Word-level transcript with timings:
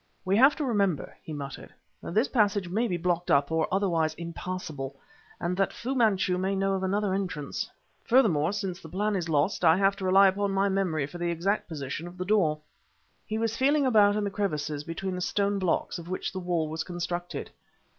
"We 0.25 0.35
have 0.37 0.55
to 0.55 0.65
remember," 0.65 1.15
he 1.21 1.31
muttered, 1.31 1.71
"that 2.01 2.15
this 2.15 2.27
passage 2.27 2.67
may 2.67 2.87
be 2.87 2.97
blocked 2.97 3.29
up 3.29 3.51
or 3.51 3.67
otherwise 3.71 4.15
impassable, 4.15 4.95
and 5.39 5.55
that 5.57 5.71
Fu 5.71 5.93
Manchu 5.93 6.39
may 6.39 6.55
know 6.55 6.73
of 6.73 6.81
another 6.81 7.13
entrance. 7.13 7.69
Furthermore, 8.03 8.51
since 8.51 8.81
the 8.81 8.89
plan 8.89 9.15
is 9.15 9.29
lost, 9.29 9.63
I 9.63 9.77
have 9.77 9.95
to 9.97 10.05
rely 10.05 10.27
upon 10.27 10.53
my 10.53 10.69
memory 10.69 11.05
for 11.05 11.19
the 11.19 11.29
exact 11.29 11.67
position 11.67 12.07
of 12.07 12.17
the 12.17 12.25
door." 12.25 12.57
He 13.27 13.37
was 13.37 13.55
feeling 13.55 13.85
about 13.85 14.15
in 14.15 14.23
the 14.23 14.31
crevices 14.31 14.83
between 14.83 15.13
the 15.13 15.21
stone 15.21 15.59
blocks 15.59 15.99
of 15.99 16.09
which 16.09 16.33
the 16.33 16.39
wall 16.39 16.67
was 16.67 16.83
constructed. 16.83 17.51